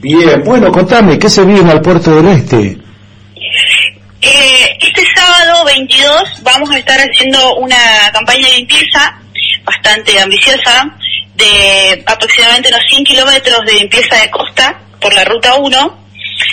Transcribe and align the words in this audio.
Bien, 0.00 0.42
bueno, 0.44 0.70
contame, 0.70 1.18
¿qué 1.18 1.28
se 1.28 1.44
viene 1.44 1.70
al 1.70 1.80
Puerto 1.80 2.14
del 2.14 2.28
Este? 2.28 2.76
Eh, 4.20 4.78
este 4.80 5.02
sábado 5.14 5.64
22 5.64 6.42
vamos 6.42 6.70
a 6.70 6.78
estar 6.78 6.98
haciendo 6.98 7.56
una 7.56 7.76
campaña 8.12 8.48
de 8.48 8.56
limpieza 8.56 9.16
bastante 9.64 10.18
ambiciosa 10.20 10.88
de 11.34 12.02
aproximadamente 12.06 12.68
unos 12.68 12.84
100 12.88 13.04
kilómetros 13.04 13.60
de 13.66 13.72
limpieza 13.74 14.16
de 14.16 14.30
costa 14.30 14.80
por 15.00 15.12
la 15.14 15.24
ruta 15.24 15.54
1 15.56 15.98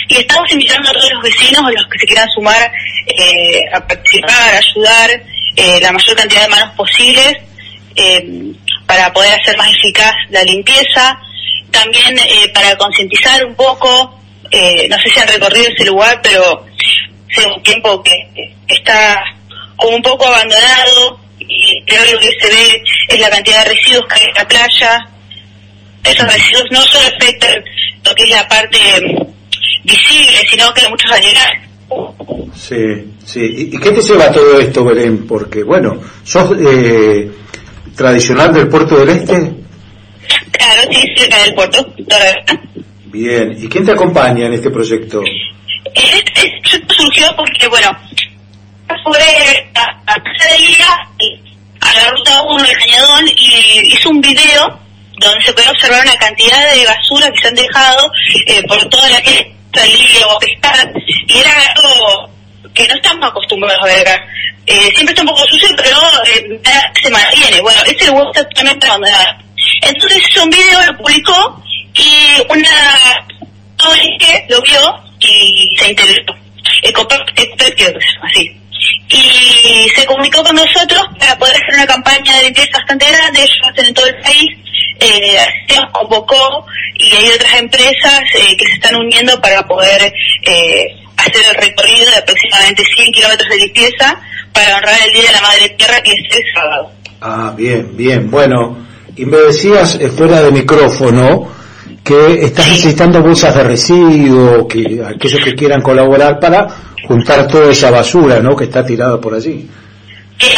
y 0.08 0.16
estamos 0.16 0.52
invitando 0.52 0.90
a 0.90 0.92
todos 0.92 1.12
los 1.12 1.22
vecinos 1.22 1.62
o 1.62 1.70
los 1.70 1.86
que 1.88 1.98
se 1.98 2.06
quieran 2.06 2.28
sumar 2.30 2.72
eh, 3.06 3.60
a 3.72 3.80
participar, 3.86 4.54
a 4.54 4.58
ayudar 4.58 5.10
eh, 5.56 5.80
la 5.80 5.92
mayor 5.92 6.16
cantidad 6.16 6.42
de 6.42 6.48
manos 6.48 6.74
posibles 6.76 7.36
eh, 7.94 8.52
para 8.86 9.12
poder 9.12 9.40
hacer 9.40 9.56
más 9.56 9.70
eficaz 9.70 10.12
la 10.30 10.42
limpieza, 10.42 11.18
también 11.76 12.18
eh, 12.18 12.50
para 12.54 12.76
concientizar 12.76 13.44
un 13.44 13.54
poco, 13.54 14.18
eh, 14.50 14.86
no 14.88 14.96
sé 14.98 15.10
si 15.10 15.20
han 15.20 15.28
recorrido 15.28 15.68
ese 15.68 15.84
lugar, 15.84 16.20
pero 16.22 16.64
hace 17.30 17.46
un 17.46 17.62
tiempo 17.62 18.02
que 18.02 18.12
está 18.68 19.22
como 19.76 19.96
un 19.96 20.02
poco 20.02 20.26
abandonado 20.26 21.20
y 21.38 21.82
creo 21.86 22.02
que 22.04 22.12
lo 22.12 22.18
que 22.18 22.30
se 22.40 22.48
ve 22.48 22.82
es 23.08 23.20
la 23.20 23.30
cantidad 23.30 23.64
de 23.64 23.74
residuos 23.74 24.06
que 24.08 24.14
hay 24.14 24.26
en 24.28 24.34
la 24.34 24.48
playa. 24.48 25.08
Esos 26.02 26.32
residuos 26.32 26.64
no 26.70 26.80
solo 26.82 27.08
afectan 27.14 27.62
lo 28.04 28.14
que 28.14 28.22
es 28.22 28.30
la 28.30 28.48
parte 28.48 28.78
mm, 29.00 29.84
visible, 29.84 30.38
sino 30.50 30.72
que 30.72 30.80
hay 30.80 30.90
muchos 30.90 31.12
animales. 31.12 31.62
Sí, 32.54 33.14
sí. 33.24 33.40
¿Y, 33.40 33.76
y 33.76 33.78
qué 33.78 33.90
te 33.90 34.02
lleva 34.02 34.30
todo 34.30 34.60
esto, 34.60 34.84
Belén? 34.84 35.26
Porque, 35.26 35.62
bueno, 35.62 36.00
¿sos 36.24 36.56
eh, 36.58 37.30
tradicional 37.94 38.52
del 38.52 38.68
Puerto 38.68 38.98
del 38.98 39.10
Este? 39.10 39.65
Claro, 40.58 40.82
sí, 40.90 41.14
cerca 41.16 41.42
del 41.42 41.54
puerto. 41.54 41.94
la 42.06 42.18
verdad. 42.18 42.60
Bien. 43.06 43.56
¿Y 43.58 43.68
quién 43.68 43.84
te 43.84 43.92
acompaña 43.92 44.46
en 44.46 44.54
este 44.54 44.70
proyecto? 44.70 45.22
Este 45.94 46.60
esto 46.64 46.94
surgió 46.94 47.26
porque, 47.36 47.68
bueno, 47.68 47.88
fue 49.04 49.68
a, 49.74 50.12
a 50.12 50.14
casa 50.14 50.48
de 50.50 50.58
Guía, 50.58 51.08
y 51.18 51.40
a 51.80 51.92
la 51.94 52.10
ruta 52.10 52.42
1 52.42 52.62
del 52.62 52.76
Cañadón, 52.76 53.28
y 53.28 53.94
hizo 53.94 54.10
un 54.10 54.20
video 54.20 54.78
donde 55.18 55.44
se 55.44 55.52
puede 55.52 55.70
observar 55.70 56.02
una 56.02 56.16
cantidad 56.16 56.72
de 56.72 56.84
basura 56.84 57.30
que 57.32 57.40
se 57.40 57.48
han 57.48 57.54
dejado 57.54 58.10
eh, 58.46 58.62
por 58.66 58.88
toda 58.88 59.08
la 59.08 59.20
que 59.22 59.54
salía 59.74 60.26
o 60.28 60.38
pescar, 60.38 60.92
y 61.26 61.38
era 61.38 61.50
algo 61.74 62.30
que 62.74 62.86
no 62.88 62.94
estamos 62.94 63.28
acostumbrados 63.30 63.82
a 63.82 63.86
ver 63.86 64.00
acá. 64.00 64.26
Eh, 64.66 64.90
siempre 64.94 65.14
está 65.14 65.22
un 65.22 65.28
poco 65.28 65.46
sucio, 65.46 65.68
pero 65.76 65.96
eh, 66.26 66.60
se 67.00 67.10
mantiene. 67.10 67.60
Bueno, 67.60 67.80
ese 67.86 68.06
lugar 68.08 68.26
está 68.26 68.48
totalmente 68.48 68.86
abandonado. 68.86 69.45
Entonces 69.88 70.22
hizo 70.28 70.44
un 70.44 70.50
video, 70.50 70.86
lo 70.86 70.98
publicó, 70.98 71.62
y 71.94 72.42
una 72.50 73.26
ONG 73.84 74.50
lo 74.50 74.60
vio 74.62 74.80
y 75.20 75.76
se 75.78 75.88
interesó. 75.90 76.36
Así. 78.22 78.60
Y 79.08 79.88
se 79.94 80.04
comunicó 80.06 80.42
con 80.42 80.56
nosotros 80.56 81.02
para 81.18 81.38
poder 81.38 81.56
hacer 81.56 81.74
una 81.74 81.86
campaña 81.86 82.36
de 82.36 82.44
limpieza 82.44 82.78
bastante 82.78 83.06
grande, 83.06 83.40
ellos 83.40 83.58
lo 83.62 83.68
hacen 83.68 83.86
en 83.86 83.94
todo 83.94 84.06
el 84.06 84.16
país, 84.20 84.46
eh, 85.00 85.38
se 85.68 85.76
nos 85.76 85.90
convocó 85.92 86.66
y 86.94 87.14
hay 87.14 87.30
otras 87.30 87.54
empresas 87.54 88.20
eh, 88.34 88.56
que 88.56 88.66
se 88.66 88.72
están 88.74 88.96
uniendo 88.96 89.40
para 89.40 89.66
poder 89.66 90.12
eh, 90.42 90.86
hacer 91.16 91.42
el 91.48 91.54
recorrido 91.54 92.10
de 92.10 92.16
aproximadamente 92.16 92.84
100 92.96 93.12
kilómetros 93.12 93.48
de 93.48 93.56
limpieza 93.56 94.20
para 94.52 94.76
honrar 94.76 94.98
el 95.04 95.12
Día 95.12 95.24
de 95.24 95.32
la 95.32 95.40
Madre 95.40 95.68
Tierra 95.70 96.00
que 96.02 96.12
es 96.12 96.36
el 96.36 96.44
sábado. 96.54 96.90
Ah, 97.20 97.52
bien, 97.56 97.96
bien. 97.96 98.30
Bueno, 98.30 98.85
y 99.16 99.24
me 99.24 99.36
decías 99.38 99.98
fuera 100.16 100.42
de 100.42 100.50
micrófono 100.52 101.48
que 102.04 102.44
estás 102.44 102.68
necesitando 102.68 103.22
bolsas 103.22 103.54
de 103.54 103.64
residuos, 103.64 104.66
que 104.68 105.02
aquellos 105.04 105.42
que 105.42 105.54
quieran 105.54 105.82
colaborar 105.82 106.38
para 106.38 106.68
juntar 107.06 107.48
toda 107.48 107.70
esa 107.70 107.90
basura, 107.90 108.40
¿no? 108.40 108.54
Que 108.54 108.64
está 108.64 108.84
tirada 108.84 109.20
por 109.20 109.34
allí. 109.34 109.68
Eh, 110.38 110.54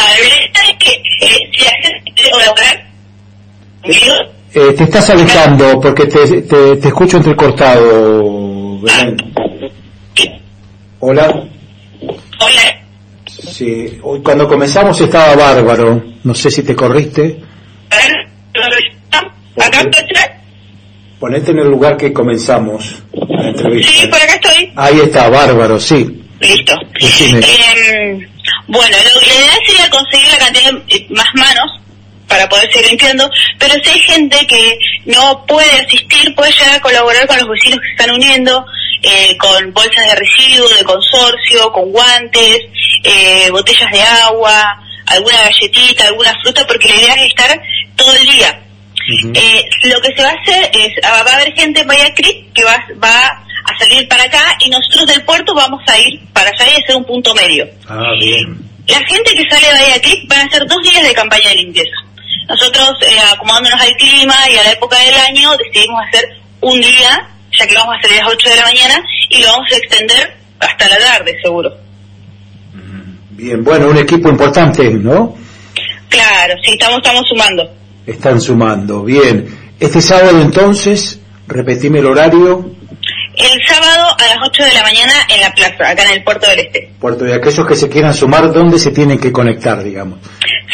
Eh, 4.51 4.73
te 4.75 4.83
estás 4.83 5.09
alejando 5.11 5.79
porque 5.79 6.05
te, 6.05 6.41
te, 6.41 6.75
te 6.77 6.87
escucho 6.87 7.17
entrecortado, 7.17 8.81
Belén. 8.81 9.17
Hola. 10.99 11.27
hola, 12.41 12.79
Sí, 13.25 13.99
hoy 14.03 14.21
cuando 14.21 14.47
comenzamos 14.47 14.99
estaba 14.99 15.35
bárbaro. 15.35 16.03
No 16.23 16.33
sé 16.33 16.51
si 16.51 16.63
te 16.63 16.75
corriste. 16.75 17.39
Acá 19.61 19.81
estoy, 19.81 20.03
Ponete 21.19 21.51
en 21.51 21.59
el 21.59 21.67
lugar 21.67 21.97
que 21.97 22.13
comenzamos 22.13 22.95
la 23.13 23.49
entrevista. 23.49 23.91
sí, 23.91 24.07
por 24.07 24.21
acá 24.21 24.35
estoy. 24.35 24.71
Ahí 24.75 24.99
está, 25.01 25.29
bárbaro, 25.29 25.79
sí. 25.79 26.23
Listo. 26.39 26.73
Eh, 27.01 28.27
bueno, 28.67 28.97
lo, 28.97 29.21
la 29.21 29.33
idea 29.33 29.59
sería 29.65 29.89
conseguir 29.89 30.29
la 30.31 30.37
cantidad 30.37 30.71
de 30.71 30.95
eh, 30.95 31.07
más 31.09 31.27
manos 31.35 31.79
para 32.29 32.47
poder 32.47 32.71
seguir 32.71 32.89
limpiando, 32.91 33.29
pero 33.57 33.73
si 33.83 33.89
hay 33.89 33.99
gente 33.99 34.47
que 34.47 34.77
no 35.05 35.45
puede 35.45 35.71
asistir, 35.71 36.33
puede 36.35 36.51
llegar 36.51 36.75
a 36.75 36.79
colaborar 36.79 37.27
con 37.27 37.37
los 37.39 37.49
vecinos 37.49 37.79
que 37.79 37.87
se 37.87 37.91
están 37.93 38.11
uniendo, 38.11 38.65
eh, 39.01 39.35
con 39.37 39.73
bolsas 39.73 40.07
de 40.07 40.15
residuos, 40.15 40.77
de 40.77 40.83
consorcio, 40.83 41.71
con 41.71 41.91
guantes, 41.91 42.59
eh, 43.03 43.49
botellas 43.49 43.91
de 43.91 44.01
agua, 44.01 44.79
alguna 45.07 45.41
galletita, 45.41 46.05
alguna 46.05 46.33
fruta, 46.43 46.65
porque 46.67 46.87
la 46.89 46.95
idea 46.95 47.13
es 47.15 47.29
estar 47.29 47.61
todo 47.95 48.13
el 48.15 48.25
día. 48.27 48.58
Eh, 49.33 49.69
lo 49.83 50.01
que 50.01 50.15
se 50.15 50.21
va 50.21 50.29
a 50.29 50.41
hacer 50.41 50.69
es, 50.73 50.93
ah, 51.03 51.23
va 51.25 51.31
a 51.31 51.35
haber 51.35 51.53
gente 51.53 51.81
en 51.81 51.87
Bahía 51.87 52.13
Creek 52.13 52.53
que 52.53 52.63
va, 52.63 52.77
va 53.03 53.43
a 53.65 53.77
salir 53.79 54.07
para 54.07 54.23
acá 54.23 54.57
y 54.59 54.69
nosotros 54.69 55.07
del 55.07 55.23
puerto 55.23 55.53
vamos 55.53 55.81
a 55.87 55.97
ir 55.97 56.19
para 56.33 56.49
allá 56.49 56.65
y 56.71 56.83
hacer 56.83 56.95
un 56.95 57.05
punto 57.05 57.33
medio. 57.33 57.67
Ah, 57.87 58.11
bien. 58.19 58.57
La 58.87 58.99
gente 59.05 59.35
que 59.35 59.49
sale 59.49 59.67
de 59.67 59.73
Bahía 59.73 60.01
Creek 60.01 60.27
van 60.27 60.41
a 60.41 60.45
hacer 60.45 60.65
dos 60.67 60.81
días 60.83 61.03
de 61.03 61.13
campaña 61.13 61.49
de 61.49 61.55
limpieza. 61.55 61.95
Nosotros, 62.47 62.89
eh, 63.07 63.19
acomodándonos 63.31 63.79
al 63.79 63.95
clima 63.95 64.35
y 64.51 64.57
a 64.57 64.63
la 64.63 64.71
época 64.71 64.97
del 64.99 65.15
año, 65.15 65.51
decidimos 65.57 66.01
hacer 66.07 66.25
un 66.61 66.81
día, 66.81 67.29
ya 67.57 67.67
que 67.67 67.75
vamos 67.75 67.95
a 67.97 68.01
salir 68.01 68.21
a 68.21 68.25
las 68.25 68.33
8 68.33 68.49
de 68.49 68.55
la 68.55 68.63
mañana, 68.63 69.03
y 69.29 69.41
lo 69.41 69.47
vamos 69.49 69.71
a 69.71 69.77
extender 69.77 70.37
hasta 70.59 70.89
la 70.89 70.97
tarde, 70.97 71.37
seguro. 71.43 71.71
Bien, 73.31 73.63
bueno, 73.63 73.87
un 73.87 73.97
equipo 73.97 74.29
importante, 74.29 74.89
¿no? 74.89 75.35
Claro, 76.09 76.55
sí, 76.63 76.71
estamos, 76.71 76.97
estamos 76.97 77.27
sumando. 77.29 77.78
Están 78.09 78.41
sumando, 78.41 79.03
bien. 79.03 79.45
Este 79.79 80.01
sábado 80.01 80.41
entonces, 80.41 81.19
repetime 81.47 81.99
el 81.99 82.07
horario, 82.07 82.71
El 83.37 83.61
sábado 83.67 84.07
a 84.17 84.35
las 84.35 84.37
8 84.49 84.63
de 84.63 84.73
la 84.73 84.81
mañana 84.81 85.13
en 85.29 85.39
la 85.41 85.53
plaza, 85.53 85.91
acá 85.91 86.03
en 86.05 86.17
el 86.17 86.23
Puerto 86.23 86.49
del 86.49 86.59
Este. 86.59 86.91
Puerto 86.99 87.23
de 87.23 87.35
aquellos 87.35 87.67
que 87.67 87.75
se 87.75 87.87
quieran 87.87 88.13
sumar, 88.13 88.51
¿dónde 88.51 88.79
se 88.79 88.89
tienen 88.89 89.19
que 89.19 89.31
conectar, 89.31 89.83
digamos? 89.83 90.17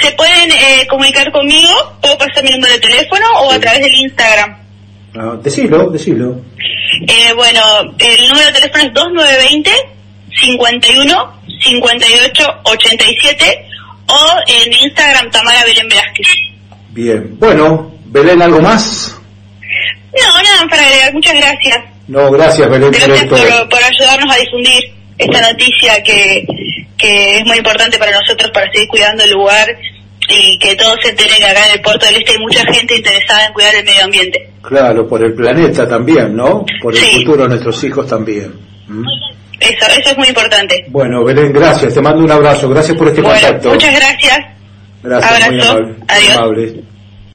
Se 0.01 0.11
pueden 0.13 0.49
eh, 0.49 0.87
comunicar 0.89 1.29
conmigo, 1.33 1.73
puedo 2.01 2.17
pasar 2.17 2.41
mi 2.41 2.51
número 2.51 2.73
de 2.73 2.79
teléfono 2.79 3.25
o 3.41 3.51
a 3.51 3.59
través 3.59 3.81
del 3.81 3.93
Instagram. 3.93 4.57
Ah, 5.17 5.35
decilo, 5.43 5.89
decilo. 5.89 6.39
Eh, 7.05 7.33
bueno, 7.35 7.61
el 7.99 8.27
número 8.29 8.47
de 8.47 8.53
teléfono 8.53 8.83
es 8.85 8.93
2920 8.93 9.71
51 10.39 11.41
58 11.61 12.43
87 12.63 13.67
o 14.07 14.29
en 14.47 14.73
Instagram 14.73 15.29
Tamara 15.31 15.65
Belén 15.65 15.89
Velázquez. 15.89 16.54
Bien. 16.95 17.35
Bueno, 17.39 17.91
Belén, 18.05 18.41
¿algo 18.41 18.61
más? 18.61 19.19
No, 20.17 20.41
nada 20.41 20.65
para 20.69 20.81
agregar, 20.87 21.13
muchas 21.13 21.35
gracias. 21.35 21.77
No, 22.07 22.31
gracias, 22.31 22.69
Belén, 22.69 22.89
por 22.91 22.99
Gracias 22.99 23.25
por, 23.27 23.69
por 23.69 23.83
ayudarnos 23.83 24.33
a 24.33 24.39
difundir 24.39 24.83
esta 25.17 25.41
noticia 25.51 26.01
que, 26.03 26.45
que 26.97 27.37
es 27.37 27.45
muy 27.45 27.57
importante 27.57 27.97
para 27.99 28.11
nosotros 28.19 28.49
para 28.53 28.71
seguir 28.71 28.87
cuidando 28.87 29.23
el 29.25 29.31
lugar 29.31 29.67
y 30.29 30.57
que 30.59 30.75
todos 30.75 30.95
se 31.03 31.09
enteren 31.09 31.37
que 31.37 31.45
acá 31.45 31.67
en 31.67 31.73
el 31.73 31.81
Puerto 31.81 32.05
del 32.05 32.15
Este 32.15 32.31
hay 32.31 32.37
mucha 32.39 32.61
gente 32.73 32.95
interesada 32.95 33.45
en 33.47 33.53
cuidar 33.53 33.75
el 33.75 33.85
medio 33.85 34.03
ambiente. 34.05 34.49
Claro, 34.61 35.07
por 35.07 35.23
el 35.23 35.33
planeta 35.33 35.87
también, 35.87 36.33
¿no? 36.35 36.65
Por 36.81 36.93
el 36.95 36.99
Sí. 36.99 37.19
futuro 37.19 37.43
de 37.43 37.49
nuestros 37.49 37.83
hijos 37.83 38.07
también. 38.07 38.53
¿Mm? 38.87 39.03
Eso, 39.59 39.85
eso 39.99 40.09
es 40.11 40.17
muy 40.17 40.27
importante. 40.29 40.85
Bueno, 40.89 41.23
Belén, 41.25 41.51
gracias. 41.53 41.93
Te 41.93 42.01
mando 42.01 42.23
un 42.23 42.31
abrazo. 42.31 42.69
Gracias 42.69 42.97
por 42.97 43.07
este 43.09 43.21
Bueno, 43.21 43.39
contacto. 43.39 43.69
muchas 43.69 43.95
gracias. 43.95 44.37
Gracias, 45.03 45.51
muy 45.51 45.61
amable. 45.61 45.85
muy 45.85 45.95
Adiós. 46.07 46.37
amable. 46.37 46.83